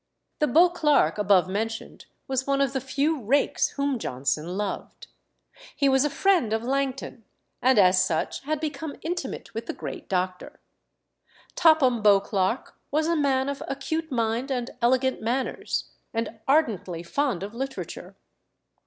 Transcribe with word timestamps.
The 0.39 0.47
Beauclerk 0.47 1.19
above 1.19 1.47
mentioned 1.47 2.07
was 2.27 2.47
one 2.47 2.59
of 2.59 2.73
the 2.73 2.81
few 2.81 3.21
rakes 3.21 3.67
whom 3.77 3.99
Johnson 3.99 4.57
loved. 4.57 5.05
He 5.75 5.87
was 5.87 6.03
a 6.03 6.09
friend 6.09 6.53
of 6.53 6.63
Langton, 6.63 7.23
and 7.61 7.77
as 7.77 8.03
such 8.03 8.41
had 8.45 8.59
become 8.59 8.95
intimate 9.03 9.53
with 9.53 9.67
the 9.67 9.73
great 9.73 10.09
doctor. 10.09 10.59
Topham 11.53 12.01
Beauclerk 12.01 12.73
was 12.89 13.05
a 13.05 13.15
man 13.15 13.47
of 13.47 13.61
acute 13.67 14.11
mind 14.11 14.49
and 14.49 14.71
elegant 14.81 15.21
manners, 15.21 15.91
and 16.15 16.39
ardently 16.47 17.03
fond 17.03 17.43
of 17.43 17.53
literature. 17.53 18.15